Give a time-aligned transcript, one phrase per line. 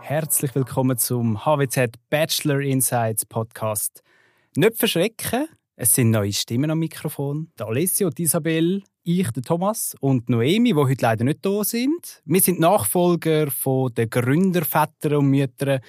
[0.00, 4.04] Herzlich willkommen zum HWZ Bachelor Insights Podcast.
[4.54, 7.50] Nicht verschrecken, es sind neue Stimmen am Mikrofon.
[7.58, 12.22] Der Alessio, die Isabel, ich, der Thomas und Noemi, die heute leider nicht da sind.
[12.26, 15.80] Wir sind Nachfolger von den Gründervätern und Müttern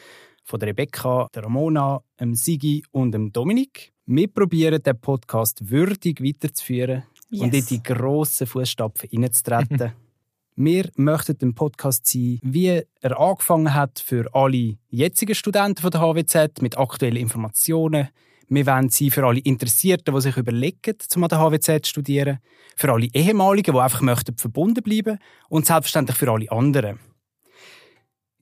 [0.44, 3.94] von der Rebecca, der Ramona, dem Sigi und dem Dominik.
[4.12, 7.42] Wir probieren, den Podcast würdig weiterzuführen Yes.
[7.44, 9.92] und in die grossen Fußstapfen hineinzutreten.
[10.56, 16.02] Wir möchten den Podcast sein, wie er angefangen hat für alle jetzigen Studenten von der
[16.02, 18.10] HWZ mit aktuellen Informationen.
[18.48, 22.40] Wir wollen sein für alle Interessierten, die sich überlegen, zum an der HWZ zu studieren.
[22.76, 25.20] Für alle Ehemaligen, die einfach möchten verbunden bleiben.
[25.50, 26.98] Und selbstverständlich für alle anderen.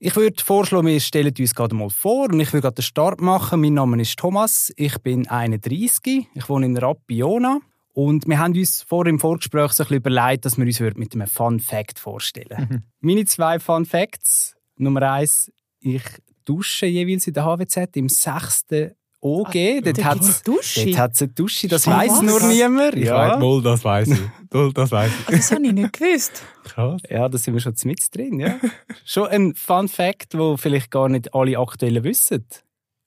[0.00, 3.20] Ich würde vorschlagen, wir stellen uns gerade mal vor und ich will gerade den Start
[3.20, 3.60] machen.
[3.60, 7.58] Mein Name ist Thomas, ich bin 31, ich wohne in Rappiona
[7.94, 11.14] und wir haben uns vor im Vorgespräch so ein bisschen überlegt, dass wir uns mit
[11.14, 14.54] einem Fun Fact vorstellen Meine zwei Fun Facts.
[14.76, 16.04] Nummer eins, ich
[16.44, 19.80] dusche jeweils in der HWZ im sechsten OG.
[19.84, 20.84] dort hat es Dusche?
[20.86, 22.94] dort hat's eine Dusche, das weiß nur niemand.
[22.94, 23.34] Ich Ja.
[23.34, 24.20] weiß, wohl, das weiß ich.
[24.50, 25.26] Wohl, das weiß ich.
[25.36, 26.42] Das habe ich nicht gewusst.
[26.64, 27.02] Krass.
[27.10, 28.58] Ja, da sind wir schon mit drin, ja.
[29.04, 32.46] schon ein Fun Fact, wo vielleicht gar nicht alle aktuellen wissen.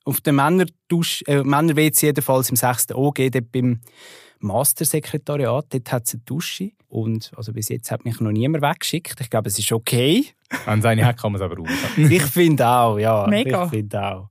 [0.03, 2.91] Auf der Männerdusch, äh, Männer-WC jedenfalls im 6.
[2.93, 3.81] OG, dort beim
[4.39, 6.71] Mastersekretariat, dort hat es eine Dusche.
[6.87, 9.21] Und also bis jetzt hat mich noch niemand weggeschickt.
[9.21, 10.25] Ich glaube, es ist okay.
[10.65, 11.69] Wenn es eine hat, kann man es aber raus.
[11.97, 13.25] Ich finde auch, ja.
[13.29, 13.65] Mega.
[13.65, 14.29] Ich finde auch.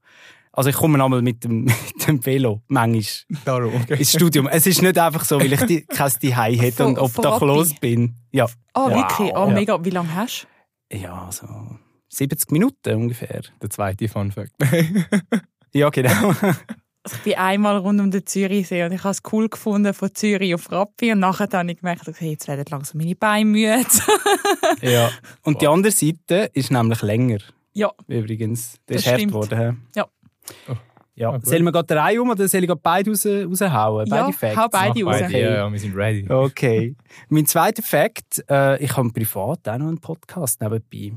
[0.53, 3.95] Also ich komme einmal mit dem, mit dem Velo, manchmal, Darum, okay.
[3.99, 4.49] ins Studium.
[4.49, 8.17] Es ist nicht einfach so, weil ich die, kein Zuhause hätte und obdachlos bin.
[8.33, 8.97] Ja, Ah, Ja.
[8.97, 9.35] wirklich?
[9.35, 9.55] Ah, Ja.
[9.55, 9.85] mega.
[9.85, 10.47] Wie lange hast
[10.93, 11.47] ja so
[12.09, 13.43] 70 Minuten ungefähr.
[13.63, 14.53] Der zweite Fun Fact.
[15.73, 16.33] Ja, genau.
[16.33, 16.47] du?
[17.03, 20.13] Also ich bin einmal rund um den Zürichsee und ich habe es cool gefunden von
[20.13, 23.87] Zürich auf Rappi und nachher habe ich gemerkt, okay, jetzt werden langsam meine Beine müde.
[24.83, 25.11] ja.
[25.43, 27.39] Und die andere Seite ist nämlich länger,
[27.73, 28.73] ja, übrigens.
[28.87, 29.33] Das, Das ist hart stimmt.
[29.33, 29.59] geworden.
[29.59, 29.73] hä?
[30.01, 30.07] Ja.
[30.69, 30.75] Oh.
[31.17, 31.31] Ja.
[31.31, 31.47] Ah, gut.
[31.47, 34.07] Sollen wir gerade den Reihe um oder soll ich gerade beide raus, raushauen?
[34.07, 34.57] Ja, beide Facts?
[34.57, 35.17] hau beide raus.
[35.21, 36.27] beide, Ja, ja, wir sind ready.
[36.31, 36.97] Okay.
[37.29, 41.13] mein zweiter Fact, äh, ich habe privat auch noch einen Podcast nebenbei.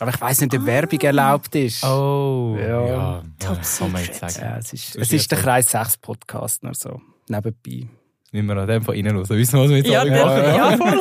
[0.00, 1.82] Aber ich weiß nicht, ob Werbung erlaubt ist.
[1.84, 2.86] Oh, Ja.
[2.86, 3.22] ja.
[3.38, 4.30] Top ja, kann man jetzt secret.
[4.32, 4.46] sagen.
[4.46, 7.00] Ja, es ist, So es ist der Kreis 6 Podcast noch so.
[7.28, 7.88] Nebenbei.
[8.30, 9.30] Müssen wir an dem von innen los.
[9.30, 10.44] Wissen wir, was wir jetzt Ja, alle machen?
[10.44, 11.00] ja, voll.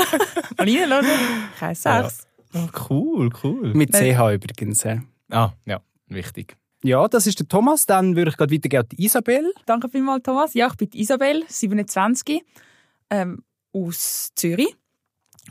[0.60, 1.12] Und reinlassen.
[1.60, 2.28] Kein Sex.
[2.54, 3.74] Ah, cool, cool.
[3.74, 3.94] Mit.
[3.94, 4.86] CH übrigens.
[5.30, 6.56] Ah, ja, wichtig.
[6.88, 7.86] Ja, das ist der Thomas.
[7.86, 9.54] Dann würde ich gerade weitergehen an Isabel.
[9.66, 10.54] Danke vielmals, Thomas.
[10.54, 12.42] Ja, ich bin Isabel, 27,
[13.10, 13.44] ähm,
[13.74, 14.74] aus Zürich.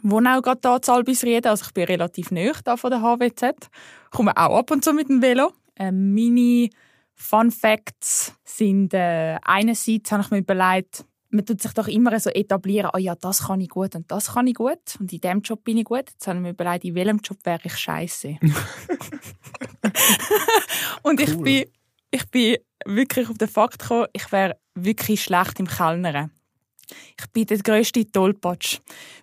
[0.02, 3.68] Wohne auch gerade hier in Albisrieden, also ich bin relativ nahe da von der HWZ.
[4.10, 5.52] Komme auch ab und zu mit dem Velo.
[5.78, 6.70] Ähm, meine
[7.14, 11.04] Fun Facts sind, äh, einerseits habe ich mir überlegt,
[11.36, 14.32] man tut sich doch immer so etablieren, oh ja, das kann ich gut und das
[14.32, 16.10] kann ich gut und in diesem Job bin ich gut.
[16.10, 18.38] Jetzt habe ich mir überlegt, in welchem Job wäre ich scheiße.
[21.02, 21.64] und ich bin,
[22.10, 26.30] ich bin wirklich auf den Fakt gekommen, ich wäre wirklich schlecht im Kellnern.
[27.18, 28.78] Ich bin der grösste Tollpatsch.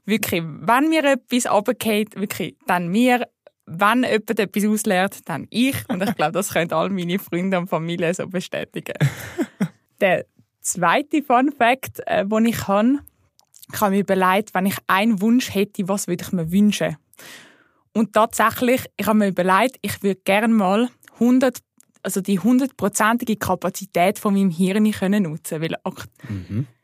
[0.06, 3.28] Wirklich, wenn mir etwas runterfällt, wirklich, dann mir.
[3.66, 5.88] Wenn jemand etwas auslernt, dann ich.
[5.88, 8.96] Und ich glaube, das können all meine Freunde und Familie so bestätigen.
[10.02, 10.26] der
[10.64, 13.00] zweite Fun Fact, äh, den ich habe,
[13.74, 16.98] ich habe mir überlegt, wenn ich einen Wunsch hätte, was würde ich mir wünschen?
[17.94, 21.60] Und tatsächlich, ich habe mir überlegt, ich würde gerne mal 100,
[22.02, 26.08] also die hundertprozentige Kapazität von meinem Hirn können nutzen, weil ak-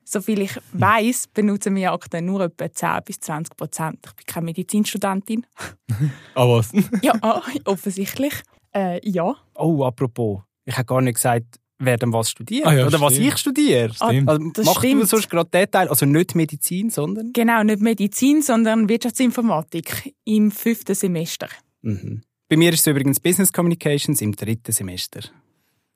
[0.05, 3.99] soviel ich weiß, benutzen wir aktuell nur etwa 10 bis 20 Prozent.
[4.07, 5.45] Ich bin keine Medizinstudentin.
[6.35, 6.71] Ah, was?
[7.01, 8.33] Ja, ah, offensichtlich.
[8.73, 9.35] Äh, ja.
[9.55, 10.41] Oh, apropos.
[10.65, 12.67] Ich habe gar nicht gesagt, wer denn was studiert.
[12.67, 13.27] Ah ja, oder was stimmt.
[13.27, 13.93] ich studiere.
[13.93, 14.29] Stimmt.
[14.29, 15.01] Also, Das machst stimmt.
[15.01, 15.87] du sonst gerade den Teil?
[15.87, 17.31] Also nicht Medizin, sondern?
[17.33, 21.47] Genau, nicht Medizin, sondern Wirtschaftsinformatik im fünften Semester.
[21.81, 22.21] Mhm.
[22.47, 25.21] Bei mir ist es übrigens Business Communications im dritten Semester.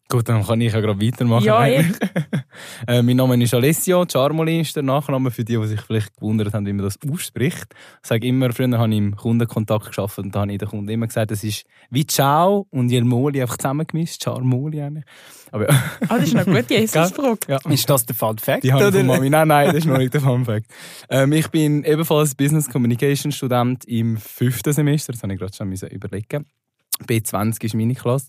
[0.09, 1.43] Gut, dann kann ich ja gerade weitermachen.
[1.45, 1.97] Ja, eigentlich.
[2.87, 6.53] äh, mein Name ist Alessio, Charmoli ist der Nachname für die, die sich vielleicht gewundert
[6.53, 7.65] haben, wie man das ausspricht.
[8.03, 10.89] Ich sage immer, früher habe ich im Kundenkontakt geschafft und da habe ich den Kunden
[10.89, 15.05] immer gesagt, es ist wie Ciao und Jelmoli einfach zusammengemischt, Charmoli eigentlich.
[15.51, 17.39] Aber ja, Ah, das ist eine gute Jesus-Frage.
[17.47, 17.57] ja.
[17.69, 18.63] Ist das der Fun Fact?
[18.63, 18.91] Die oder?
[18.91, 19.29] von Mami.
[19.31, 20.67] Nein, nein, das ist noch nicht der Fun Fact.
[21.09, 25.13] Ähm, ich bin ebenfalls Business Communication Student im fünften Semester.
[25.13, 26.45] Das habe ich gerade schon müssen überlegen.
[27.07, 28.27] B20 ist meine Klasse.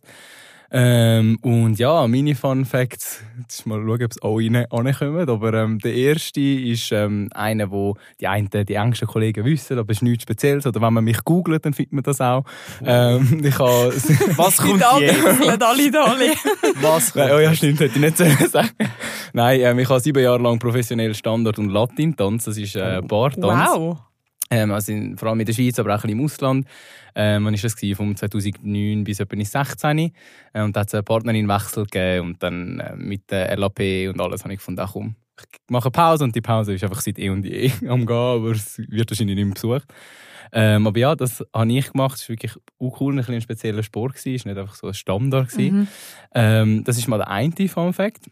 [0.77, 5.29] Ähm, und ja, meine Fun Facts, jetzt mal schauen, ob es auch rein.
[5.29, 9.93] Aber ähm, der erste ist ähm, einer, wo die einen, die engsten Kollegen wissen, aber
[9.93, 10.67] es ist nichts Spezielles.
[10.67, 12.43] Oder wenn man mich googelt, dann findet man das auch.
[12.85, 13.95] Ähm, ich habe,
[14.37, 15.63] Was kommt jetzt?
[15.63, 16.33] Alle alle.
[16.81, 18.71] Was kommt oh ja, stimmt, hätte ich nicht sagen.
[19.33, 22.47] Nein, ähm, ich habe sieben Jahre lang professionell Standard- und Latin-Tanz.
[22.47, 23.71] Das ist äh, Bartanz.
[23.71, 23.99] Wow.
[24.51, 26.67] Ähm, also in, vor allem in der Schweiz, aber auch ein bisschen im Ausland.
[27.15, 27.77] Ähm, wann war das?
[27.77, 27.97] Gewesen?
[27.97, 29.99] Vom 2009 bis etwa 16.
[29.99, 32.27] Äh, und da hat es einen Partnerinwechsel gegeben.
[32.29, 35.87] Und dann äh, mit der LAP und alles habe ich gefunden, ach komm, ich mache
[35.87, 36.25] eine Pause.
[36.25, 39.37] Und die Pause ist einfach seit eh und je am Gehen, aber es wird wahrscheinlich
[39.37, 39.89] nicht mehr besucht.
[40.53, 42.17] Ähm, aber ja, das habe ich gemacht.
[42.17, 44.17] Es war wirklich auch cool, ein, ein spezieller Sport.
[44.17, 45.57] Es war nicht einfach so ein Standard.
[45.57, 45.89] Mhm.
[46.35, 48.31] Ähm, das ist mal der eine Fun Fact.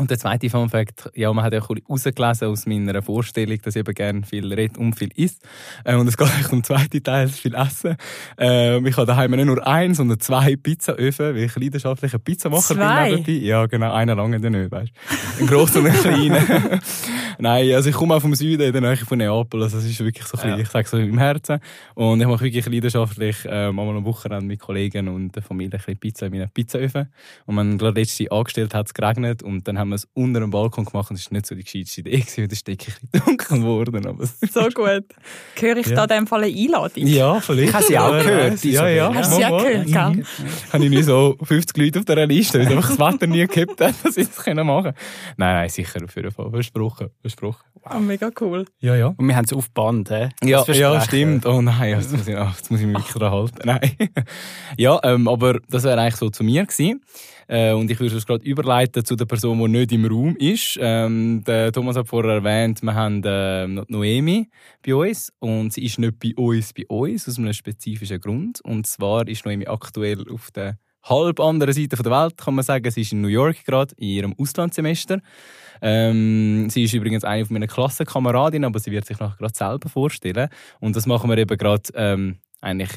[0.00, 3.76] Und der zweite Fun Fact, ja, man hat ja auch herausgelesen aus meiner Vorstellung, dass
[3.76, 5.42] ich eben gerne viel rede und viel isst.
[5.84, 7.96] Äh, und es geht eigentlich um den zweiten Teil, das viel Essen.
[8.38, 13.10] Ähm, ich habe daheim nicht nur eins, sondern zwei Pizzaöfen, weil ich leidenschaftlicher Pizzamacher Zwei?
[13.10, 13.46] bin nebenbei.
[13.46, 14.90] Ja, genau, einer lange dann nicht, weißt
[15.38, 15.42] du.
[15.42, 16.80] Ein grosser und ein kleiner.
[17.38, 20.00] Nein, also ich komme auch vom Süden, in der Nähe von Neapel, also es ist
[20.00, 20.62] wirklich so ein bisschen, Ja.
[20.62, 21.58] ich sage so im Herzen.
[21.94, 25.78] Und ich mache wirklich leidenschaftlich ähm, einmal am Wochenende mit Kollegen und der Familie ein
[25.78, 27.08] bisschen Pizza in meinen Pizzaöfen.
[27.46, 30.50] Und man gerade letzte angestellt hat es geregnet und dann haben wir es unter dem
[30.50, 33.26] Balkon gemacht und es war nicht so die gescheiteste Idee, weil der Steck ein bisschen
[33.26, 34.06] dunkel geworden.
[34.06, 35.04] Aber So gut.
[35.58, 35.94] Höre ich Ja.
[35.96, 37.06] da in dem Fall eine Einladung?
[37.06, 37.68] ja, vielleicht.
[37.68, 38.64] Ich habe sie auch gehört.
[38.64, 39.14] Ja, ja.
[39.14, 40.10] Hast du sie auch gehört, gell?
[40.10, 40.24] Mhm.
[40.72, 43.80] Habe ich nicht so 50 Leute auf dieser Liste, weil einfach das Wetter nie gehabt
[43.80, 44.94] hat, dass ich das machen können.
[45.36, 46.50] Nein, nein, sicher, auf jeden Fall.
[46.50, 47.64] Versprochen, versprochen.
[47.92, 48.66] Oh, mega cool.
[48.80, 49.06] Ja, ja.
[49.16, 50.28] Und wir haben es auf Band, hä?
[50.44, 51.46] Ja, ja, stimmt.
[51.46, 53.58] Oh nein, jetzt muss ich, jetzt muss ich mich wirklich dran halten.
[53.64, 53.92] Nein.
[54.76, 57.00] ja, ähm, aber das wäre eigentlich so zu mir gewesen.
[57.50, 60.78] Äh, und ich würde es gerade überleiten zu der Person, die nicht im Raum ist.
[60.80, 64.48] Ähm, der Thomas hat vorher erwähnt, wir haben die Noemi
[64.86, 65.32] bei uns.
[65.40, 68.60] Und sie ist nicht bei uns, bei uns, aus einem spezifischen Grund.
[68.60, 72.88] Und zwar ist Noemi aktuell auf der halb anderen Seite der Welt, kann man sagen.
[72.88, 75.20] Sie ist in New York gerade, in ihrem Auslandssemester.
[75.82, 80.50] Ähm, sie ist übrigens eine meiner Klassenkameradinnen, aber sie wird sich nachher gerade selber vorstellen.
[80.78, 82.90] Und das machen wir eben gerade ähm, eigentlich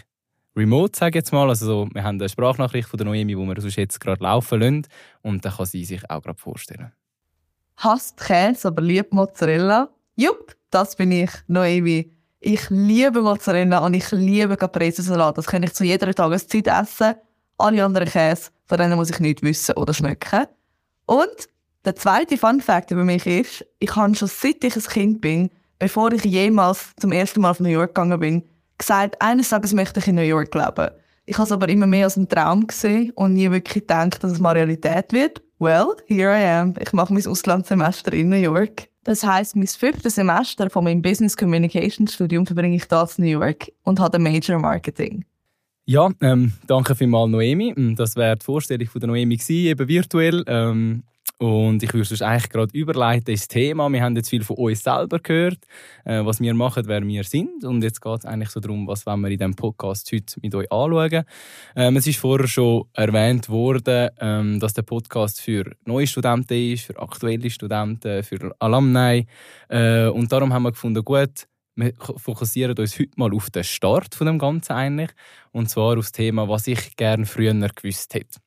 [0.56, 1.50] remote, sage ich jetzt mal.
[1.50, 4.60] Also so, wir haben eine Sprachnachricht von der Noemi, die wir sonst jetzt gerade laufen
[4.60, 4.88] lassen.
[5.22, 6.92] Und dann kann sie sich auch gerade vorstellen.
[7.78, 9.90] hasst Käse, aber liebt Mozzarella.
[10.16, 12.12] Jupp, das bin ich, Noemi.
[12.40, 15.38] Ich liebe Mozzarella und ich liebe Caprese-Salat.
[15.38, 17.16] Das kann ich zu jeder Tageszeit essen.
[17.58, 20.48] Alle anderen Käse, von denen muss ich nicht wissen oder schmecken.
[21.06, 21.48] Und
[21.86, 25.50] der zweite Fun Fact über mich ist, ich habe schon seit ich ein Kind bin,
[25.80, 28.44] bevor ich jemals zum ersten Mal auf New York gegangen bin,
[28.78, 30.90] gesagt, eines Tages möchte ich in New York leben.
[31.26, 34.32] Ich habe es aber immer mehr als einen Traum gesehen und nie wirklich gedacht, dass
[34.34, 35.42] es mal Realität wird.
[35.60, 36.74] Well, here I am.
[36.82, 38.90] Ich mache mein Auslandssemester in New York.
[39.06, 43.30] Das heißt, mein fünftes Semester von meinem Business Communication Studium verbringe ich da in New
[43.30, 45.26] York und habe Major Marketing.
[45.86, 47.74] Ja, ähm, danke vielmals Noemi.
[47.76, 50.44] Mm, Das wäre die Vorstellung von der Noemi gewesen, eben virtuell.
[50.48, 51.04] Ähm,
[51.44, 53.92] und ich würde sonst eigentlich gerade überleiten ins Thema.
[53.92, 55.60] Wir haben jetzt viel von uns selber gehört,
[56.06, 57.66] äh, was wir machen, wer wir sind.
[57.66, 60.56] Und jetzt geht es eigentlich so darum, was wollen wir in diesem Podcast heute mit
[60.56, 61.26] euch anschauen.
[61.76, 66.86] Ähm, es ist vorher schon erwähnt worden, ähm, dass der Podcast für neue Studenten ist,
[66.86, 69.28] für aktuelle Studenten, für Alumni.
[69.68, 71.46] Äh, und darum haben wir gefunden, gut,
[71.76, 75.12] wir fokussieren uns heute mal auf den Start von dem Ganzen eigentlich.
[75.52, 78.40] Und zwar auf das Thema, was ich gerne früher gewusst hätte.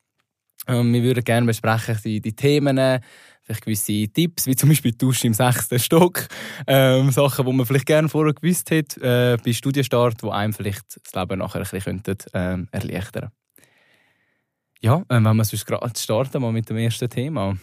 [0.67, 2.77] Ähm, wir würden gerne besprechen die, die Themen,
[3.43, 6.27] vielleicht gewisse Tipps, wie zum Beispiel die Dusche im sechsten Stock.
[6.67, 10.99] Ähm, Sachen, die man vielleicht gerne vorher gewusst hätte, äh, bei Studienstart, die einem vielleicht
[11.03, 13.29] das Leben nachher ein bisschen könnten, ähm, erleichtern
[14.81, 17.57] Ja, ähm, wenn wir sonst gerade starten mal mit dem ersten Thema.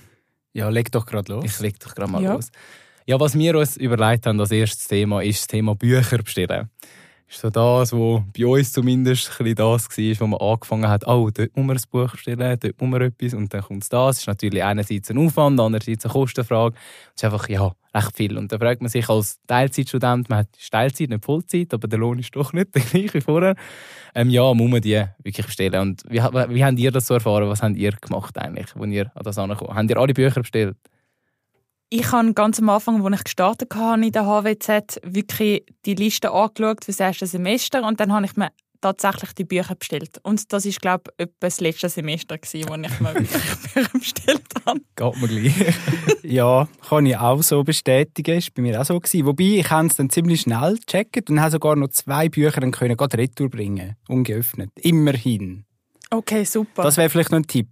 [0.52, 1.44] Ja, leg doch gerade los.
[1.44, 2.32] Ich leg doch gerade mal Ja.
[2.34, 2.50] los.
[3.06, 6.70] Ja, was wir uns überlegt haben als erstes Thema, ist das Thema Bücher bestellen.
[7.34, 11.30] Ist so das, was bei uns zumindest ein das war, wo man angefangen hat, oh,
[11.30, 13.90] dort muss man ein Buch bestellen, dort muss man etwas und dann kommt das.
[13.90, 16.76] Das ist natürlich einerseits ein Aufwand, andererseits eine Kostenfrage.
[17.14, 18.38] Es ist einfach, ja, recht viel.
[18.38, 22.18] Und da fragt man sich als Teilzeitstudent, man hat Teilzeit, nicht Vollzeit, aber der Lohn
[22.18, 23.56] ist doch nicht der gleiche wie vorher.
[24.14, 25.80] Ähm, ja, muss man die wirklich bestellen.
[25.80, 27.48] Und wie, wie habt ihr das so erfahren?
[27.48, 30.76] Was habt ihr gemacht eigentlich, als ihr an das angekommen Habt ihr alle Bücher bestellt?
[31.90, 36.32] Ich habe ganz am Anfang, als ich gestartet habe in der HWZ, wirklich die Liste
[36.32, 38.50] angeschaut für das erste Semester und dann habe ich mir
[38.84, 40.18] tatsächlich die Bücher bestellt.
[40.22, 43.14] Und das ist, glaube ich, etwa das letzte Semester, gewesen, wo ich mir
[43.74, 44.80] Bücher bestellt habe.
[44.94, 45.74] Geht mir gleich.
[46.22, 48.38] Ja, kann ich auch so bestätigen.
[48.38, 49.26] Ist bei mir auch so gewesen.
[49.26, 52.72] Wobei, ich habe es dann ziemlich schnell gecheckt und habe sogar noch zwei Bücher dann
[52.72, 53.96] können gerade retour bringen.
[54.08, 54.70] Ungeöffnet.
[54.76, 55.64] Immerhin.
[56.10, 56.82] Okay, super.
[56.82, 57.68] Das wäre vielleicht noch ein Tipp.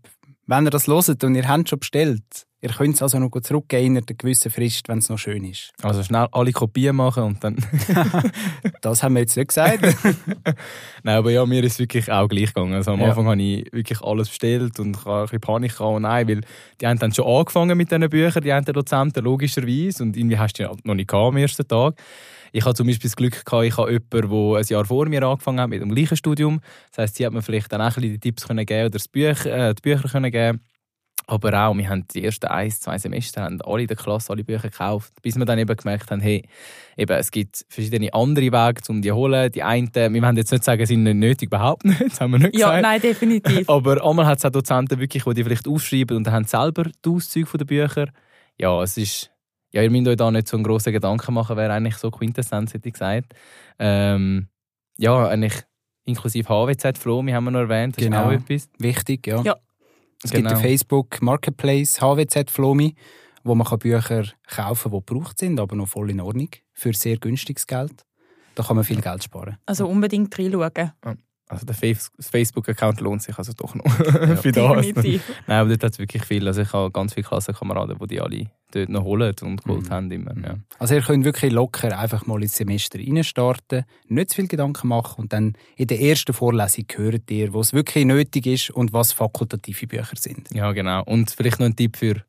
[0.47, 3.87] Wenn ihr das hört und ihr habt schon bestellt, Ihr könnt es also noch zurückgehen
[3.87, 5.73] in einer gewissen Frist, wenn es noch schön ist.
[5.83, 7.57] Also schnell alle Kopien machen und dann...
[8.81, 9.83] Das haben wir jetzt nicht gesagt.
[11.02, 12.75] Nein, aber ja, mir ist es wirklich auch gleich gegangen.
[12.75, 13.09] Also am Ja.
[13.09, 15.97] Anfang habe ich wirklich alles bestellt und ich ein bisschen Panik gehabt.
[15.97, 16.40] Und nein, weil
[16.81, 20.38] die haben dann schon angefangen mit diesen Büchern, die haben die Dozenten logischerweise und irgendwie
[20.38, 21.95] hast du halt noch nicht gehabt am ersten Tag.
[22.52, 25.23] Ich hatte zum Beispiel das Glück, gehabt, ich habe jemanden, der ein Jahr vor mir
[25.23, 26.61] angefangen hat mit dem gleichen Studium.
[26.90, 28.90] Das heisst, sie hat mir vielleicht dann auch ein bisschen die Tipps können geben oder
[28.90, 30.61] das Büch, äh, die Bücher können geben
[31.32, 34.44] aber auch, wir haben die ersten ein, zwei Semester haben alle in der Klasse alle
[34.44, 36.44] Bücher gekauft, bis wir dann eben gemerkt haben, hey,
[36.96, 39.50] eben, es gibt verschiedene andere Wege, um die zu holen.
[39.50, 42.38] Die einen, wir wollen jetzt nicht sagen, sind nicht nötig, überhaupt nicht, das haben wir
[42.38, 42.82] nicht Ja, gesagt.
[42.82, 43.68] nein, definitiv.
[43.70, 46.84] Aber einmal hat es auch Dozenten wirklich, die die vielleicht aufschreiben und dann haben selber
[47.04, 48.08] die Auszüge der Bücher.
[48.58, 49.30] Ja, es ist,
[49.72, 52.74] ja, ihr müsst euch da nicht so einen grossen Gedanken machen, wäre eigentlich so Quintessenz,
[52.74, 53.32] hätte ich gesagt.
[53.78, 54.48] Ähm,
[54.98, 55.54] ja, eigentlich
[56.04, 58.18] inklusive HWZ, Flo, wir haben wir noch erwähnt, das Genau.
[58.18, 58.68] ist auch etwas.
[58.78, 59.40] Wichtig, ja.
[59.42, 59.56] Ja.
[60.25, 60.49] Es Genau.
[60.50, 62.95] gibt den Facebook Marketplace HWZ Flomi,
[63.45, 66.93] wo man kann Bücher kaufen kann, die gebraucht sind, aber noch voll in Ordnung, für
[66.93, 68.05] sehr günstiges Geld.
[68.55, 69.57] Da kann man viel Geld sparen.
[69.67, 70.93] Also unbedingt reinschauen.
[71.52, 71.75] Also der
[72.21, 73.85] Facebook-Account lohnt sich also doch noch
[74.40, 74.87] für das.
[74.94, 76.47] Nein, aber dort hat es wirklich viel.
[76.47, 79.90] Also ich habe ganz viele Klassenkameraden, die die alle dort noch holen und geholt Mhm.
[79.90, 80.11] haben.
[80.11, 80.54] Immer, ja.
[80.78, 85.23] Also ihr könnt wirklich locker einfach mal ins Semester reinstarten, nicht zu viel Gedanken machen
[85.23, 89.87] und dann in der ersten Vorlesung hört ihr, was wirklich nötig ist und was fakultative
[89.87, 90.49] Bücher sind.
[90.54, 91.02] ja, genau.
[91.04, 92.23] Und vielleicht noch ein Tipp für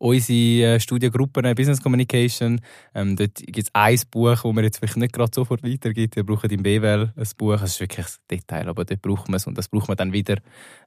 [0.00, 2.60] unsere äh, Studiengruppen äh, Business Communication.
[2.94, 6.16] Ähm, dort gibt es ein Buch, das man jetzt vielleicht nicht gerade sofort weitergibt.
[6.16, 7.60] Wir brauchen im BWL ein Buch.
[7.60, 9.46] Das ist wirklich ein Detail, aber dort braucht man es.
[9.46, 10.36] Und das braucht man dann wieder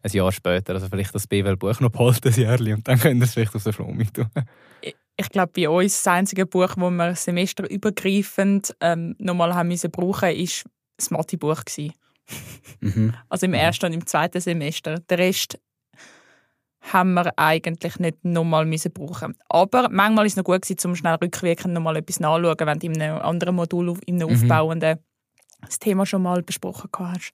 [0.01, 0.73] ein Jahr später.
[0.73, 3.63] Also vielleicht das BWL-Buch noch behalten, ein Jahr, und dann könnt ihr es vielleicht auf
[3.63, 4.27] der mit tun.
[5.15, 10.29] Ich glaube, bei uns das einzige Buch, das wir semesterübergreifend ähm, nochmal haben müssen brauchen,
[10.29, 10.65] ist
[10.97, 11.61] das Mathe-Buch.
[12.79, 13.13] Mhm.
[13.29, 14.99] Also im ersten und im zweiten Semester.
[14.99, 15.59] Den Rest
[16.91, 19.35] haben wir eigentlich nicht nochmal müssen brauchen.
[19.49, 22.85] Aber manchmal ist es noch gut gewesen, um schnell rückwirkend nochmal etwas nachzuschauen, wenn du
[22.87, 24.35] in einem anderen Modul, in einem Mhm.
[24.35, 24.99] aufbauenden
[25.61, 27.31] das Thema schon mal besprochen hast.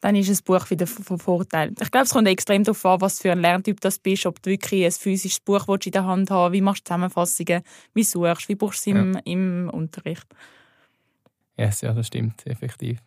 [0.00, 1.72] Dann ist ein Buch wieder von Vorteil.
[1.80, 4.50] Ich glaube, es kommt extrem darauf an, was für ein Lerntyp das bist, ob du
[4.50, 7.62] wirklich ein physisches Buch willst in der Hand haben wie machst du Zusammenfassungen,
[7.94, 10.26] wie suchst, wie brauchst du es im, im Unterricht.
[11.56, 12.98] Yes, ja, das stimmt, effektiv.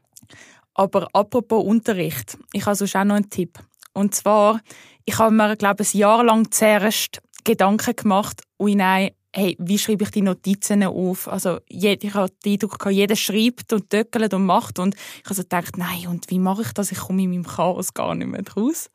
[0.74, 3.60] Aber apropos Unterricht, ich habe sonst auch noch einen Tipp.
[3.96, 4.60] Und zwar,
[5.06, 9.78] ich habe mir, glaube ich, ein Jahr lang zuerst Gedanken gemacht, ui nein, hey, wie
[9.78, 11.28] schreibe ich die Notizen auf?
[11.28, 14.80] Also, ich habe den Eindruck, gehabt, jeder schreibt und töckelt und macht.
[14.80, 16.92] Und ich habe so gedacht, nein, und wie mache ich das?
[16.92, 18.90] Ich komme in meinem Chaos gar nicht mehr raus.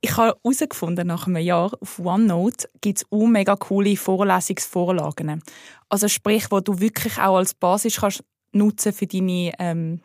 [0.00, 5.42] Ich habe herausgefunden, nach einem Jahr auf OneNote gibt es auch mega coole Vorlesungsvorlagen.
[5.88, 10.00] Also sprich, wo du wirklich auch als Basis kannst nutzen für deine ähm,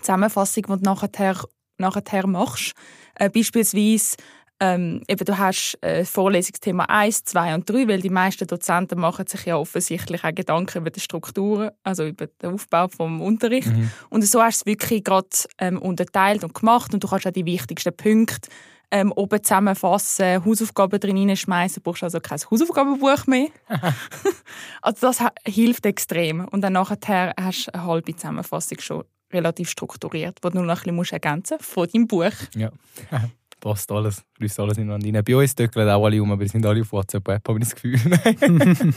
[0.00, 1.36] Zusammenfassung, die du nachher,
[1.78, 2.72] nachher machst.
[3.14, 4.16] Äh, beispielsweise,
[4.60, 9.26] ähm, eben, du hast äh, Vorlesungsthema 1, 2 und 3, weil die meisten Dozenten machen
[9.26, 13.70] sich ja offensichtlich auch Gedanken über die Strukturen, also über den Aufbau vom Unterricht.
[14.10, 17.32] Und so hast du es wirklich gerade ähm, unterteilt und gemacht und du kannst auch
[17.32, 18.48] die wichtigsten Punkte
[18.90, 23.48] ähm, oben zusammenfassen, Hausaufgaben drin hineinschmeißen, brauchst also kein Hausaufgabenbuch mehr.
[24.82, 26.46] also das hilft extrem.
[26.46, 30.76] Und dann nachher hast du eine halbe Zusammenfassung schon relativ strukturiert, die du noch ein
[30.76, 32.32] bisschen musst ergänzen von deinem Buch.
[32.54, 32.70] Ja.
[33.60, 35.24] Passt alles, fließt alles ineinander rein.
[35.24, 37.74] Bei uns töckeln auch alle um, aber wir sind alle auf WhatsApp-App, habe ich das
[37.74, 37.98] Gefühl.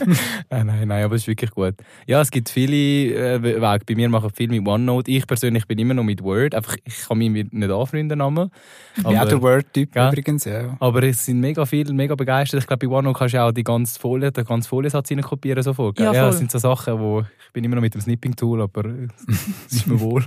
[0.50, 1.74] nein, nein, nein, aber es ist wirklich gut.
[2.06, 3.84] Ja, es gibt viele äh, Wege.
[3.84, 5.10] Bei mir machen viele mit OneNote.
[5.10, 6.54] Ich persönlich bin immer noch mit Word.
[6.54, 8.18] Einfach, ich kann mich mit- nicht anfreunden.
[8.18, 8.50] bin auch
[9.04, 10.10] Aber, der Word-Typ Ja.
[10.10, 10.76] übrigens, ja.
[10.78, 12.60] aber es sind mega viele, mega begeistert.
[12.60, 15.62] Ich glaube, bei OneNote kannst du auch die ganze Folie, den ganzen Foliensatz rein kopieren
[15.62, 15.98] sofort.
[15.98, 16.30] Ja, ja, voll.
[16.30, 18.84] das sind so Sachen, wo ich bin immer noch mit dem Snipping-Tool, aber
[19.66, 20.24] es ist mir wohl.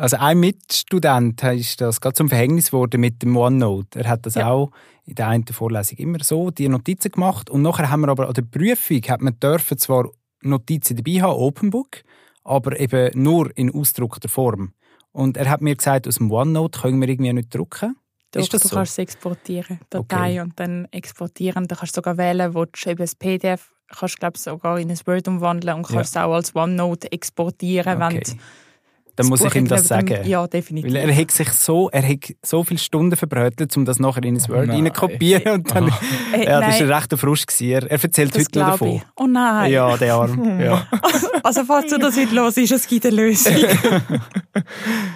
[0.00, 3.98] Also ein Mitstudent ist das gerade zum Verhängnis geworden mit dem OneNote.
[4.00, 4.48] Er hat das Ja.
[4.50, 4.70] auch
[5.04, 7.50] in der einen Vorlesung immer so, die Notizen gemacht.
[7.50, 10.08] Und nachher haben wir aber an der Prüfung, hat man dürfen zwar
[10.42, 12.02] Notizen dabei haben, Openbook,
[12.44, 14.72] aber eben nur in ausgedruckter Form.
[15.12, 17.94] Und er hat mir gesagt, aus dem OneNote können wir irgendwie nicht drucken.
[18.32, 18.76] Doch, Ist das du so?
[18.76, 20.40] kannst es exportieren, Datei Okay.
[20.40, 21.68] und dann exportieren.
[21.68, 25.26] Du kannst sogar wählen, wo du eben das PDF kannst glaube sogar in ein Word
[25.28, 28.22] umwandeln und kannst es auch als OneNote exportieren, wenn Okay.
[28.24, 28.32] du
[29.16, 30.28] Dann muss ich ihm das neben dem- sagen.
[30.28, 30.92] Ja, definitiv.
[30.94, 34.36] Weil er hat sich so, er hat so viele Stunden verbrötelt, um das nachher in
[34.36, 34.84] ein Word nein.
[34.84, 35.88] rein kopieren und dann,
[36.32, 37.46] Äh, ja, das war ein rechter Frust.
[37.48, 37.70] gewesen.
[37.72, 38.88] Er, er erzählt das heute noch davon.
[38.88, 39.02] ich.
[39.16, 39.70] Oh nein.
[39.72, 40.60] Ja, der Arm.
[40.60, 40.86] Ja.
[41.42, 43.54] Also falls du das heute los ist, es gibt eine Lösung.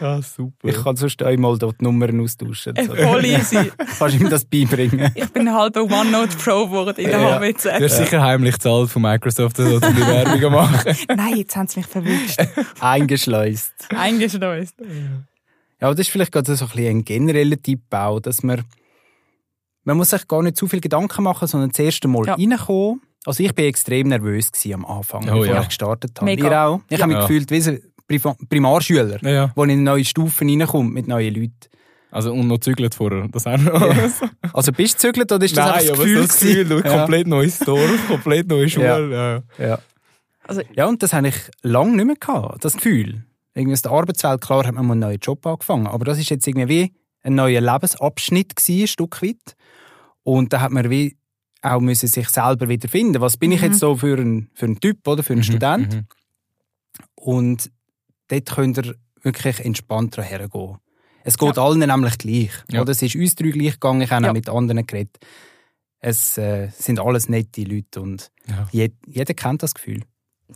[0.01, 0.69] Ja, super.
[0.69, 2.75] Ich kann sonst einmal dort die Nummern austauschen.
[2.77, 2.95] Äh, So.
[2.95, 3.71] Voll easy.
[3.99, 5.11] Kannst du ihm das beibringen?
[5.15, 7.39] Ich bin ein halber OneNote Pro geworden in der Ja.
[7.41, 7.65] HWZ.
[7.79, 10.97] Du hast sicher heimlich zahlt von Microsoft, dass die Werbung machen.
[11.15, 12.41] Nein, jetzt haben sie mich verwünscht.
[12.81, 13.75] Eingeschleust.
[13.97, 14.75] Eingeschleust.
[14.81, 18.63] Ja, aber das ist vielleicht gerade so ein, bisschen ein genereller Tipp auch, dass man
[19.87, 22.35] man muss sich gar nicht zu viel Gedanken machen, sondern das erste Mal Ja.
[22.35, 23.03] reinkommen.
[23.27, 25.61] Also ich bin extrem nervös am Anfang, Oh bevor ja.
[25.61, 26.25] ich gestartet habe.
[26.25, 26.47] Mega.
[26.49, 26.81] Ihr auch?
[26.89, 27.27] Ich habe mich Ja.
[27.27, 29.47] gefühlt wie ein Pri- Primarschüler, Ja, ja.
[29.57, 31.55] der in eine neue Stufe reinkommt mit neuen Leuten.
[32.11, 33.27] Also, und noch zügelt vorher.
[33.29, 33.81] Das auch noch.
[34.53, 36.23] Also bist du gezügelt oder ist das Nein, einfach das aber Gefühl?
[36.27, 36.97] das Gefühl, du, ja.
[36.99, 39.43] komplett neues Dorf, komplett neue Schule.
[39.59, 39.67] Ja.
[39.67, 39.79] Ja.
[40.47, 43.25] Also, ja, und das habe ich lange nicht mehr gehabt, das Gefühl.
[43.55, 46.29] Irgendwie aus der Arbeitswelt, klar, hat man mal einen neuen Job angefangen, aber das ist
[46.31, 49.57] jetzt irgendwie wie ein neuer Lebensabschnitt gewesen, ein Stück weit.
[50.23, 51.17] Und da hat man wie
[51.63, 53.21] auch müssen sich selber wieder finden.
[53.23, 53.67] Was bin ich Mhm.
[53.69, 55.95] jetzt so für ein, für ein Typ oder für einen Student?
[55.95, 56.07] Mhm.
[57.15, 57.71] Und
[58.29, 60.77] dort könnt ihr wirklich entspannt hergehen.
[61.23, 62.51] Es geht allen nämlich gleich.
[62.71, 62.83] Ja.
[62.83, 62.91] Oder?
[62.93, 64.31] Es ist uns drei gleich gegangen, ich habe Ja.
[64.31, 65.17] auch mit anderen geredet.
[66.01, 68.69] Es äh, sind alles nette Leute und Ja.
[68.73, 70.03] je, jeder kennt das Gefühl.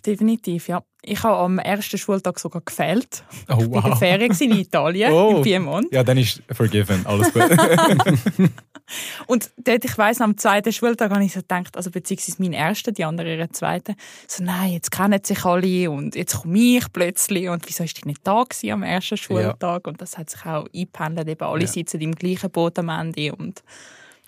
[0.04, 0.82] Definitiv, ja.
[1.02, 3.24] Ich habe am ersten Schultag sogar gefehlt.
[3.48, 5.36] Oh, Ich war in der Ferien in Italien, Oh.
[5.36, 5.92] in Piemont.
[5.92, 7.06] Ja, dann ist forgiven.
[7.06, 7.44] Alles gut.
[9.26, 12.90] Und dort, ich weiss, am zweiten Schultag habe ich so gedacht, also beziehungsweise mein erster,
[12.90, 13.94] die andere ihren zweiten,
[14.26, 18.08] so nein, jetzt kennen sich alle und jetzt komme ich plötzlich und wieso ist die
[18.08, 19.86] nicht da gewesen am ersten Schultag?
[19.86, 21.66] Und das hat sich auch eingependelt, eben alle Ja.
[21.66, 23.62] sitzen im gleichen Boot am Ende und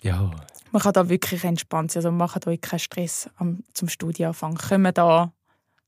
[0.01, 0.29] ja.
[0.71, 4.55] man kann da wirklich entspannt sein, also macht euch keinen Stress am, zum Studienanfang.
[4.55, 5.33] Kommen da,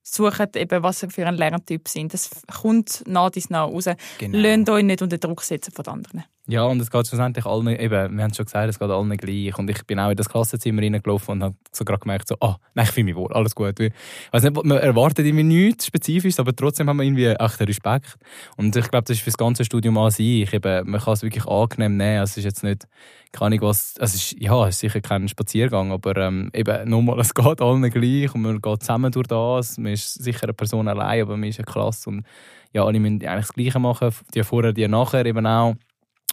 [0.03, 2.13] suchen eben, was für ein Lerntyp sind.
[2.13, 2.29] Das
[2.61, 3.89] kommt nach dies nach raus.
[4.19, 4.37] Genau.
[4.37, 6.23] Lasst euch nicht unter Druck setzen von den anderen.
[6.45, 9.15] Ja, und es geht schlussendlich allen, eben, wir haben es schon gesagt, es geht allen
[9.15, 9.57] gleich.
[9.57, 12.57] Und ich bin auch in das Klassenzimmer reingelaufen und habe so gerade gemerkt, so, ah,
[12.73, 13.79] nein, ich fühle mich wohl, alles gut.
[13.79, 13.93] Ich
[14.31, 18.17] weiss nicht, man erwartet irgendwie nichts Spezifisches, aber trotzdem haben wir irgendwie echt Respekt.
[18.57, 20.51] Und ich glaube, das ist für das ganze Studium an sich.
[20.51, 22.23] Eben, man kann es wirklich angenehm nehmen.
[22.23, 22.89] Es ist jetzt nicht,
[23.31, 27.21] keine Ahnung was, es ist, ja, es ist sicher kein Spaziergang, aber ähm, eben, nochmal,
[27.21, 29.77] es geht allen gleich und man geht zusammen durch das.
[29.77, 32.25] Man ist sicher eine Person allein, aber man ist eine Klasse und
[32.73, 35.75] ja, alle müssen eigentlich das Gleiche machen, die vorher, die nachher eben auch.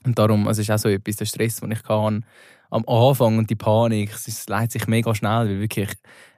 [0.05, 2.25] Und darum, es ist auch so etwas, der Stress, den ich kann
[2.73, 5.91] am Anfang und die Panik, es leitet sich mega schnell, weil wirklich,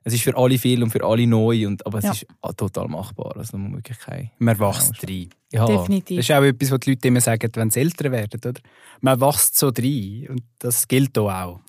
[0.02, 2.12] es ist für alle viel und für alle neu, und, aber es Ja.
[2.12, 2.26] ist
[2.56, 3.36] total machbar.
[3.36, 5.28] Also, man wirklich kein, Man wächst rein.
[5.52, 6.16] ja, Definitiv.
[6.16, 8.40] Das ist auch etwas, was die Leute immer sagen, wenn sie älter werden.
[8.44, 8.60] Oder?
[9.02, 10.26] Man wächst so rein.
[10.30, 11.60] Und das gilt hier auch.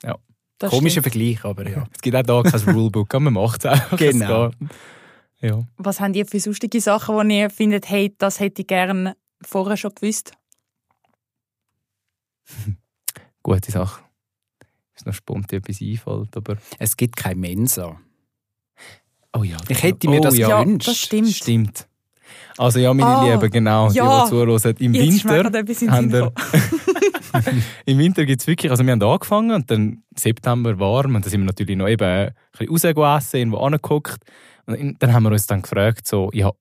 [0.59, 1.13] Das Komischer stimmt.
[1.13, 1.85] Vergleich, aber ja.
[1.93, 3.99] Es gibt auch da kein Rulebook, aber man macht es einfach.
[3.99, 4.51] es Genau.
[5.41, 5.61] Ja.
[5.75, 9.75] Was habt ihr für sonstige Sachen, die ihr findet, hey, das hätte ich gerne vorher
[9.75, 10.31] schon gewusst?
[13.43, 14.03] Gute Sache.
[14.95, 16.57] Ist noch spontan etwas einfällt, aber...
[16.79, 17.99] Es gibt keine Mensa.
[19.35, 19.57] Oh ja.
[19.67, 20.61] Ich hätte mir oh, das ja.
[20.61, 20.87] gewünscht.
[20.87, 21.29] das stimmt.
[21.29, 21.87] Stimmt.
[22.57, 24.19] Also ja, meine Ah, Lieben, genau, ja.
[24.19, 25.91] die, die zuhören, im Jetzt Winter...
[25.91, 26.33] haben wir-.
[27.85, 31.31] Im Winter gibt es wirklich, also wir haben angefangen und dann September warm und dann
[31.31, 34.23] sind wir natürlich noch eben ein bisschen rausgegessen, irgendwo angeguckt.
[34.65, 36.51] Und dann haben wir uns dann gefragt, so, ja,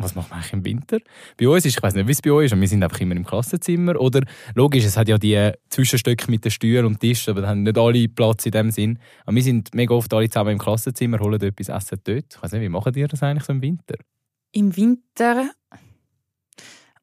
[0.00, 0.98] was machen wir eigentlich im Winter?
[1.36, 3.16] Bei uns ist, ich weiß nicht, wie es bei euch ist, wir sind einfach immer
[3.16, 4.00] im Klassenzimmer.
[4.00, 4.22] Oder
[4.54, 7.76] logisch, es hat ja die Zwischenstöcke mit den Stühlen und Tischen, aber dann haben nicht
[7.76, 8.98] alle Platz in dem Sinn.
[9.26, 12.26] Aber wir sind mega oft alle zusammen im Klassenzimmer, holen etwas essen dort.
[12.34, 13.96] Ich weiß nicht, wie machen ihr das eigentlich so im Winter?
[14.52, 15.50] Im Winter,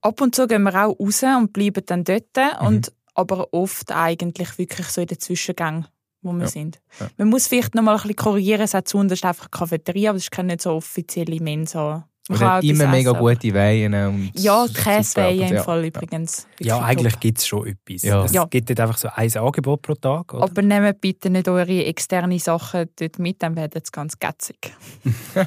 [0.01, 2.37] ab und zu gehen wir auch raus und bleiben dann dort.
[2.61, 2.67] Mhm.
[2.67, 5.85] Und, aber oft eigentlich wirklich so in den Zwischengängen,
[6.21, 6.47] wo wir Ja.
[6.47, 6.79] sind.
[6.99, 7.09] Ja.
[7.17, 10.23] Man muss vielleicht noch mal ein bisschen korrigieren, es hat zuunterst einfach Cafeteria, aber es
[10.23, 12.07] ist keine nicht so offizielle Mensa.
[12.27, 14.09] Man hat immer mega essen, gute Weine.
[14.09, 15.63] Und aber- Ja, Käseweihe super, im ja.
[15.63, 16.47] Fall übrigens.
[16.59, 18.01] Ja, eigentlich gibt es schon etwas.
[18.01, 18.23] Ja.
[18.25, 18.45] Es Ja.
[18.45, 20.33] gibt dort einfach so ein Angebot pro Tag.
[20.33, 20.43] Oder?
[20.43, 24.57] Aber nehmt bitte nicht eure externen Sachen dort mit, dann werden es ganz gätzig.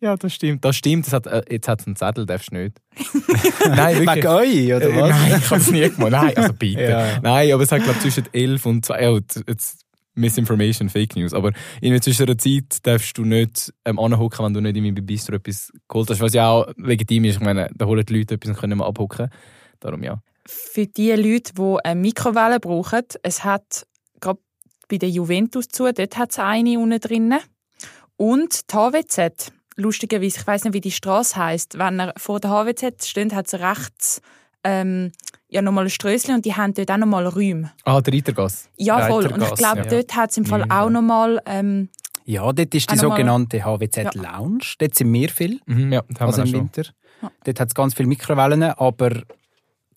[0.00, 0.64] Ja, das stimmt.
[0.64, 1.06] Das stimmt.
[1.06, 2.76] Das hat, äh, jetzt hat es einen Zettel, darfst du nicht.
[3.68, 4.16] Nein, wirklich.
[4.16, 5.10] Wegen euch, oder Äh, was?
[5.10, 6.10] Nein, ich habe es nie gemacht.
[6.12, 6.82] Nein, also bitte.
[6.82, 7.20] Ja, ja.
[7.20, 9.02] Nein, aber es hat, glaube zwischen 11 und 2.
[9.02, 9.84] Ja, jetzt
[10.18, 11.32] Misinformation, Fake News.
[11.32, 15.36] Aber in der Zeit darfst du nicht ähm, anhocken, wenn du nicht irgendwie bei Bistro
[15.36, 16.20] etwas geholt hast.
[16.20, 17.36] Was ja auch legitim ist.
[17.36, 19.30] Ich meine, da holen die Leute etwas und können mal abhocken.
[19.80, 20.20] Darum ja.
[20.46, 23.86] Für die Leute, die eine Mikrowelle brauchen, es hat
[24.20, 24.40] gerade
[24.88, 27.34] bei der Juventus zu, dort hat es eine unten drin.
[28.16, 31.78] Und die HWZ, lustigerweise, ich weiß nicht, wie die Straße heißt.
[31.78, 34.22] Wenn er vor der HWZ steht, hat es rechts
[34.68, 35.12] ähm,
[35.48, 37.72] ja nochmal ein Strösschen und die haben dort auch nochmal Räume.
[37.84, 38.68] Ah, der Reitergas.
[38.76, 39.24] Ja, voll.
[39.26, 39.84] Und ich Reitergasse, glaube, ja.
[39.86, 40.82] dort hat es im Fall Ja.
[40.84, 41.88] auch nochmal ähm,
[42.24, 44.10] Ja, dort ist die sogenannte HWZ Ja.
[44.14, 44.64] Lounge.
[44.78, 46.60] Dort sind wir viel, Mhm, ja, das haben also wir auch im schon.
[46.60, 46.82] Winter.
[47.22, 47.30] Ja.
[47.44, 49.22] Dort hat es ganz viele Mikrowellen, aber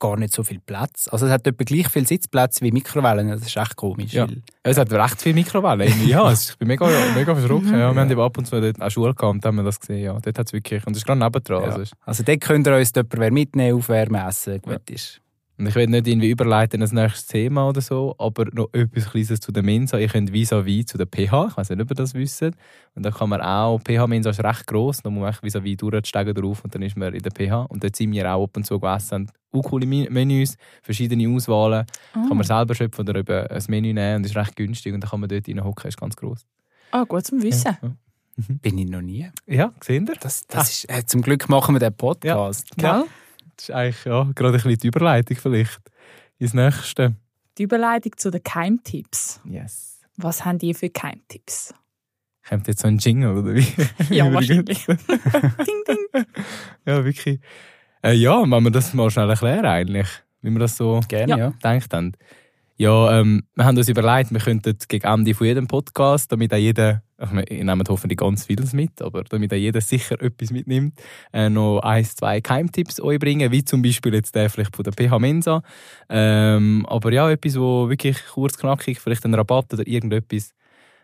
[0.02, 1.08] gar nicht so viel Platz.
[1.10, 3.30] Also es hat etwa gleich viel Sitzplätze wie Mikrowellen.
[3.30, 4.12] Das ist echt komisch.
[4.12, 4.28] Ja.
[4.64, 6.08] Es hat recht viele Mikrowellen.
[6.08, 7.70] Ja, ich bin mega, mega verschrocken.
[7.70, 7.80] Mhm.
[7.80, 10.04] Ja, wir haben eben ab und zu dort auch Schule gehabt haben wir das gesehen.
[10.04, 10.86] Ja, dort hat es wirklich.
[10.86, 11.64] Und es ist gerade nebendran.
[11.64, 11.70] Ja.
[11.70, 14.62] Also, Also dort könnt ihr uns jemand wer mitnehmen, aufwärmen, essen.
[14.62, 15.22] Gut ist.
[15.62, 19.40] Und ich will nicht irgendwie überleiten ins nächste Thema oder so, aber noch etwas Kleines
[19.42, 20.00] zu der Mensa.
[20.00, 22.42] Ihr könnt vis-à-vis zu der PH, ich weiß nicht, ob ihr das wisst.
[22.42, 26.64] Und da kann man auch, PH-Mensa ist recht gross, da muss man vis-à-vis durchsteigen drauf
[26.64, 27.68] und dann ist man in der PH.
[27.70, 29.32] Und dort sind wir auch ab und zu gegessen.
[29.52, 31.86] Auch coole Menüs, verschiedene Auswahlen.
[32.14, 32.26] Ah.
[32.28, 35.12] Kann man selber schöpfen oder eben ein Menü nehmen und ist recht günstig und dann
[35.12, 36.44] kann man dort reinhocken, ist ganz gross.
[36.90, 37.78] Ah, gut zum Wissen.
[37.84, 37.92] Ja,
[38.64, 39.30] Bin ich noch nie.
[39.46, 40.16] ja gesehen ihr?
[40.20, 42.76] Das, das ist, äh, zum Glück machen wir den Podcast.
[42.78, 43.04] Gell?
[43.62, 45.80] Das ist eigentlich ja, gerade ein bisschen die Überleitung vielleicht
[46.40, 47.16] ins Nächste.
[47.60, 49.40] Die Überleitung zu den Keimtipps.
[49.46, 50.00] Yes.
[50.18, 51.72] Was haben die für Keimtipps?
[52.50, 53.68] Kommt jetzt so ein Jingle, oder wie?
[54.10, 54.84] Ja, wahrscheinlich.
[54.88, 54.98] ding,
[55.88, 56.26] ding.
[56.88, 57.40] Ja, wirklich.
[58.04, 60.08] Äh, ja, wollen wir das mal schnell erklären eigentlich,
[60.42, 61.38] wie wir das so Gerne, Ja.
[61.38, 61.50] ja.
[61.52, 62.14] gedacht haben.
[62.82, 66.58] Ja, ähm, wir haben uns überlegt, wir könnten gegen Ende von jedem Podcast, damit auch
[66.58, 71.00] jeder, ach, wir nehmen hoffentlich ganz vieles mit, aber damit auch jeder sicher etwas mitnimmt,
[71.32, 74.94] äh, noch ein, zwei Keimtipps euch bringen, wie zum Beispiel jetzt der vielleicht von der
[74.94, 75.62] PH Mensa.
[76.10, 80.56] Ähm, aber ja, etwas, wo wirklich kurz, knackig, vielleicht ein Rabatt oder irgendetwas,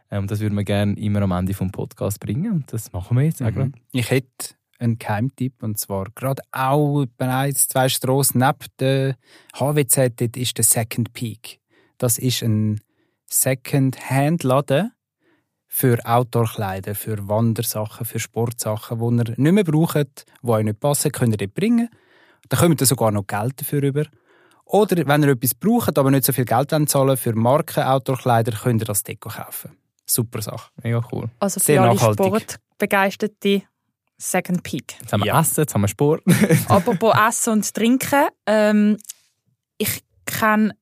[0.10, 3.26] ähm, das würden wir gerne immer am Ende vom Podcast bringen und das machen wir
[3.26, 3.42] jetzt.
[3.42, 3.74] Mhm.
[3.92, 9.16] Ich hätte einen Keimtipp und zwar gerade auch etwa eins, zwei Strassen neben der
[9.54, 11.60] HWZ, dort ist der Second Peak.
[11.98, 12.82] Das ist ein
[13.30, 14.92] Second-Hand-Laden
[15.68, 21.12] für Outdoor-Kleider, für Wandersachen, für Sportsachen, die ihr nicht mehr braucht, die euch nicht passen,
[21.12, 21.90] könnt ihr dort bringen.
[22.50, 24.06] Da kommt ihr sogar noch Geld dafür über.
[24.66, 28.82] Oder wenn ihr etwas braucht, aber nicht so viel Geld zahlen für Marken Outdoor-Kleider, könnt
[28.82, 29.78] ihr das Deko kaufen.
[30.06, 30.72] Super Sache.
[30.84, 31.30] Mega cool.
[31.40, 32.26] Also für Sehr alle nachhaltig.
[32.26, 33.64] Sportbegeisterte
[34.18, 34.96] Second Peak.
[35.02, 35.42] Jetzt haben wir Ja.
[35.42, 36.24] Essen, jetzt haben wir Sport.
[36.70, 38.28] Apropos Essen und Trinken.
[38.46, 38.98] Ähm,
[39.78, 40.74] ich kenne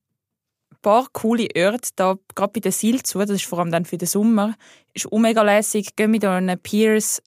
[0.85, 3.97] paar coole Orte, da, gerade bei den Sil zu, das ist vor allem dann für
[3.97, 4.55] den Sommer,
[4.93, 5.95] ist auch mega lässig.
[5.95, 7.21] Geht mit euren Peers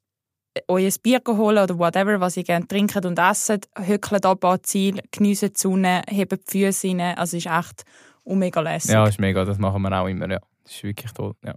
[0.55, 3.69] äh, euer Bier holen oder whatever, was ihr gerne trinkt und esst.
[3.77, 7.01] Hückelt ab an Ziel, geniessen die Sonne, hebt die Füße rein.
[7.19, 7.85] Also ist echt
[8.25, 8.93] auch mega lässig.
[8.93, 10.31] Ja, ist mega, das machen wir auch immer.
[10.31, 10.41] Ja.
[10.65, 11.35] Das ist wirklich toll.
[11.45, 11.55] Ja.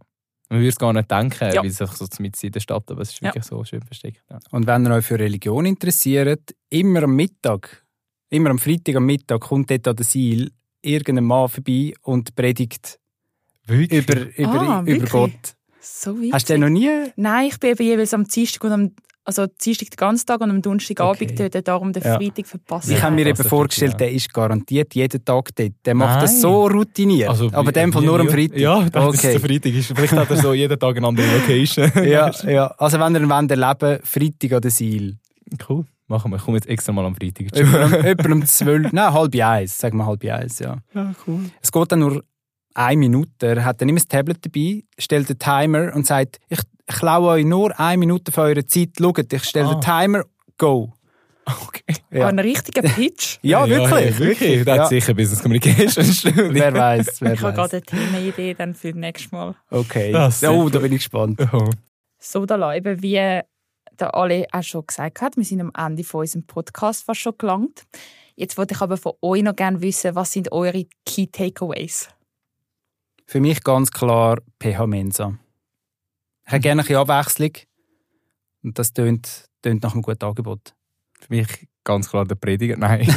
[0.49, 1.61] Man würde es gar nicht denken, Ja.
[1.61, 3.27] weil es einfach so mitten in der Stadt aber es ist Ja.
[3.29, 4.23] wirklich so schön versteckt.
[4.29, 4.39] Ja.
[4.51, 7.85] Und wenn ihr euch für Religion interessiert, immer am Mittag,
[8.29, 10.49] immer am Freitag am Mittag kommt dort an der Seil
[10.81, 12.99] irgendein Mann vorbei und predigt
[13.67, 14.07] Wirklich?
[14.07, 15.09] über, über, Ah, über wirklich?
[15.11, 15.31] Gott.
[15.79, 16.33] So witzig.
[16.33, 16.89] Hast du den noch nie?
[17.15, 18.91] Nein, ich bin eben jeweils am Dienstag und am
[19.23, 21.47] also Dienstag den ganzen Tag und am Donnerstagabend Okay.
[21.49, 22.15] dort, darum den Ja.
[22.17, 22.89] Freitag verpasst.
[22.89, 25.73] Ich Ja, habe mir eben ist vorgestellt, der ist garantiert jeden Tag dort.
[25.85, 26.21] Der macht Nein.
[26.21, 27.29] das so routiniert.
[27.29, 28.57] aber in dem Fall nur am Freitag.
[28.59, 29.31] Ja, das ist okay.
[29.33, 29.73] der Freitag.
[29.75, 29.93] Ist.
[29.95, 31.91] Vielleicht hat er so jeden Tag eine andere Location.
[32.03, 32.67] ja, ja.
[32.79, 35.17] Also wenn ihr wollt erleben Freitag an der Seil.
[35.69, 35.85] Cool.
[36.11, 36.35] Machen wir.
[36.37, 37.55] Ich komme jetzt extra mal am Freitag.
[37.55, 40.75] Etwa um, 12, nein, halb eins, sagen wir halb eins, ja.
[40.93, 41.39] Ja, cool.
[41.61, 42.21] Es geht dann nur
[42.73, 43.47] eine Minute.
[43.47, 47.45] Er hat dann immer das Tablet dabei, stellt den Timer und sagt, ich klaue euch
[47.45, 48.89] nur eine Minute von eurer Zeit.
[48.99, 49.75] Schaut, ich stelle Ah.
[49.75, 50.23] den Timer,
[50.57, 50.91] go.
[51.45, 51.95] Okay.
[52.11, 53.37] Ja, Ein richtiger Pitch.
[53.41, 54.11] ja wirklich.
[54.11, 54.65] Ja, wirklich.
[54.65, 54.81] Der Ja.
[54.83, 56.53] hat sicher Business Communication studiert.
[56.53, 59.55] Wer weiß, wer Ich habe gerade eine Themenidee dann für das nächste Mal.
[59.69, 60.13] Okay.
[60.13, 60.69] Ah, oh, super.
[60.71, 61.41] da bin ich gespannt.
[61.53, 61.69] Oh.
[62.19, 63.41] So, da eben wie
[64.01, 67.37] der Ali auch schon gesagt hat, wir sind am Ende von unserem Podcast fast schon
[67.37, 67.83] gelangt.
[68.35, 72.09] Jetzt wollte ich aber von euch noch gerne wissen, was sind eure Key Takeaways?
[73.25, 75.37] Für mich ganz klar PH Mensa.
[76.45, 77.51] Ich hätte gerne ein bisschen Abwechslung.
[78.63, 80.73] Und das tönt, tönt nach einem guten Angebot.
[81.19, 82.77] Für mich ganz klar der Prediger.
[82.77, 83.07] Nein.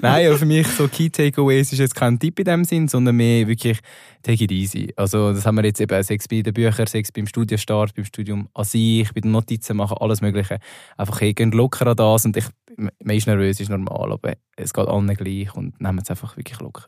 [0.00, 3.16] Nein, aber für mich so Key Takeaways ist jetzt kein Tipp in dem Sinn, sondern
[3.16, 3.78] mehr wirklich
[4.22, 4.92] take it easy.
[4.96, 8.48] Also das haben wir jetzt eben sechs bei den Büchern, sechs beim Studienstart, beim Studium
[8.54, 10.58] an sich, bei den Notizen machen, alles Mögliche.
[10.96, 12.44] Einfach hey, gehen locker an das und ich,
[12.76, 16.60] man ist nervös, ist normal, aber es geht allen gleich und nehmen es einfach wirklich
[16.60, 16.86] locker.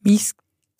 [0.00, 0.20] Mein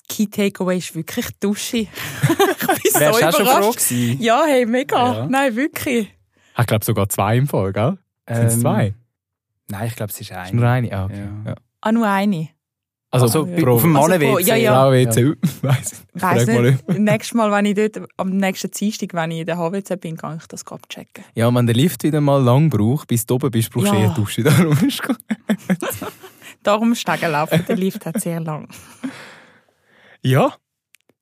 [0.09, 1.77] Key Takeaway ist wirklich die Dusche.
[1.79, 3.88] ich bin so Wärst du auch schon froh überrascht.
[3.88, 4.22] gewesen?
[4.22, 5.14] Ja, hey, mega.
[5.14, 5.27] Ja.
[5.27, 6.14] Nein, wirklich.
[6.57, 7.98] Ich glaube sogar zwei im Fall, gell?
[8.28, 8.94] Sind es Ähm, zwei?
[9.68, 10.56] Nein, ich glaube, es ist Ist eine.
[10.56, 10.92] nur eine?
[10.92, 11.28] Ah, okay.
[11.44, 11.50] Ja.
[11.50, 11.54] Ja.
[11.80, 12.48] Ah, nur eine.
[13.10, 14.30] Also, Also, pro auf dem Also, Mann-WC.
[14.32, 14.74] pro- ja, ja.
[14.74, 15.34] Frau WC.
[15.62, 16.20] Weiss ich.
[16.22, 16.88] Weiss Frag mal nicht.
[16.98, 20.38] Nächstes Mal, wenn ich dort, am nächsten Dienstag, wenn ich in der HWC bin, kann
[20.38, 21.24] ich das gerade checken.
[21.34, 24.00] Ja, wenn der Lift wieder mal lang braucht, bis du oben bist, brauchst du Ja.
[24.00, 24.42] eh eine Dusche.
[24.42, 25.00] Darum ist.
[26.62, 27.64] Darum Stegen laufen.
[27.68, 28.68] Der Lift hat sehr lang.
[30.22, 30.54] Ja,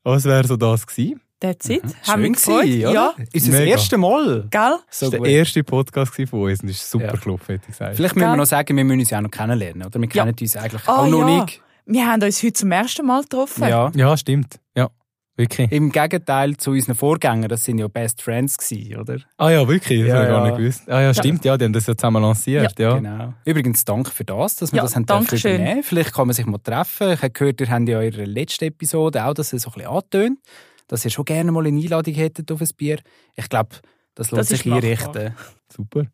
[0.03, 1.21] was wäre so das gewesen?
[1.43, 1.83] That's it.
[1.85, 1.89] Mhm.
[2.07, 2.63] Haben wir Schön gefreut.
[2.65, 2.95] gewesen, oder?
[2.95, 3.65] Ja, Ist das Mega.
[3.73, 4.47] erste Mal.
[4.49, 4.77] gell?
[4.91, 5.27] So das war gut.
[5.27, 7.13] der erste Podcast von uns und es ist super Ja.
[7.13, 7.97] gelaufen, hätte ich gesagt.
[7.97, 9.85] Vielleicht müssen wir noch sagen, wir müssen uns ja auch noch kennenlernen.
[9.87, 10.01] Oder?
[10.01, 10.25] Wir Ja.
[10.25, 11.41] kennen uns eigentlich Ah, auch noch ja.
[11.45, 11.61] nicht.
[11.85, 13.65] Wir haben uns heute zum ersten Mal getroffen.
[13.69, 13.91] Ja.
[13.95, 14.61] Ja, stimmt.
[14.77, 14.89] Ja,
[15.37, 15.73] wirklich.
[15.73, 19.17] Im Gegenteil zu unseren Vorgängern, das sind ja Best Friends gewesen, oder?
[19.37, 19.99] Ah ja, wirklich?
[20.03, 20.51] Das Ja, habe ich gar ja.
[20.53, 20.89] nicht gewusst.
[20.89, 22.79] Ah ja, stimmt, ja, die haben das ja zusammen lanciert.
[22.79, 22.95] Ja.
[22.99, 23.35] Genau.
[23.45, 25.55] Übrigens, danke für das, dass wir Ja, das haben danke dürfen schön.
[25.57, 25.83] übernehmen.
[25.83, 27.11] Vielleicht kann man sich mal treffen.
[27.11, 29.87] Ich habe gehört, ihr habt ja in eurer letzten Episode auch das so ein bisschen
[29.91, 30.39] angetönt,
[30.88, 32.99] dass ihr schon gerne mal eine Einladung hättet auf ein Bier.
[33.35, 33.77] Ich glaube,
[34.14, 35.35] das lohnt Das sich einrichten.
[35.75, 36.05] Super.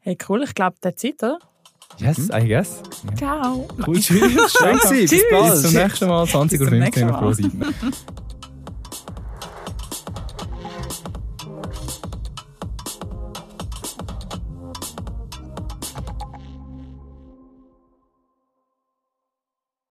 [0.00, 0.42] Hey, cool.
[0.44, 1.38] Ich glaube, that's it, oder?
[1.98, 2.82] Yes, I guess.
[3.10, 3.14] Ja.
[3.16, 3.68] Ciao.
[3.86, 4.52] Cool, tschüss.
[4.52, 5.24] Schön Tschüss.
[5.30, 5.52] bald.
[5.52, 7.36] Bis zum nächsten Mal, 20.15 Bis zum nächsten Uhr.